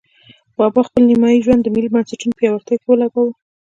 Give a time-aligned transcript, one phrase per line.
[0.57, 3.31] بابا خپل نیمایي ژوند د ملي بنسټونو پیاوړتیا کې ولګاوه.